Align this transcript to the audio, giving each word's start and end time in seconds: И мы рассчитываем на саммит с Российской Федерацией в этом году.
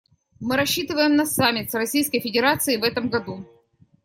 И 0.39 0.43
мы 0.45 0.55
рассчитываем 0.57 1.15
на 1.15 1.27
саммит 1.27 1.69
с 1.69 1.75
Российской 1.75 2.21
Федерацией 2.21 2.77
в 2.77 2.83
этом 2.83 3.09
году. 3.09 3.45